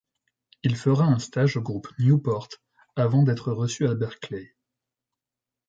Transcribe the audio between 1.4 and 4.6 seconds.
au groupe Newport, avant d'être reçu à Berkley.